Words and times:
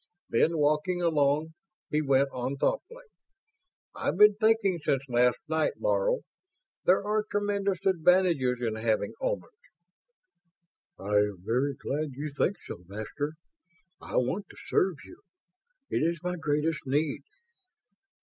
Then, 0.31 0.57
walking 0.57 0.99
along, 1.03 1.53
he 1.91 2.01
went 2.01 2.29
on 2.31 2.57
thoughtfully. 2.57 3.05
"I've 3.93 4.17
been 4.17 4.33
thinking 4.33 4.79
since 4.83 5.03
last 5.07 5.37
night, 5.47 5.73
Laro. 5.79 6.21
There 6.85 7.05
are 7.05 7.21
tremendous 7.29 7.85
advantages 7.85 8.57
in 8.61 8.77
having 8.77 9.13
Omans..." 9.21 9.53
"I 10.97 11.17
am 11.17 11.43
very 11.45 11.75
glad 11.75 12.13
you 12.13 12.29
think 12.29 12.55
so, 12.65 12.83
Master. 12.87 13.33
I 14.01 14.15
want 14.15 14.47
to 14.49 14.57
serve 14.69 14.95
you. 15.05 15.21
It 15.91 16.01
is 16.01 16.17
my 16.23 16.35
greatest 16.35 16.79
need." 16.87 17.21